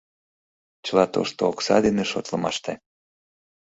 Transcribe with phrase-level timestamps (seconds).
[0.85, 2.73] Чыла тошто окса дене шотлымаште.